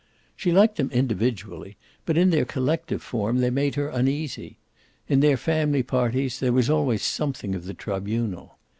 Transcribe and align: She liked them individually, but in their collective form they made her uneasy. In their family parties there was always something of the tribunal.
She 0.35 0.51
liked 0.51 0.77
them 0.77 0.89
individually, 0.89 1.77
but 2.07 2.17
in 2.17 2.31
their 2.31 2.43
collective 2.43 3.03
form 3.03 3.37
they 3.37 3.51
made 3.51 3.75
her 3.75 3.87
uneasy. 3.89 4.57
In 5.07 5.19
their 5.19 5.37
family 5.37 5.83
parties 5.83 6.39
there 6.39 6.53
was 6.53 6.71
always 6.71 7.03
something 7.03 7.53
of 7.53 7.65
the 7.65 7.75
tribunal. 7.75 8.57